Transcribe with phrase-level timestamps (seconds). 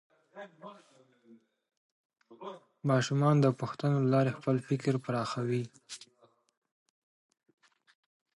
[2.89, 5.63] ماشومان د پوښتنو له لارې خپل فکر پراخوي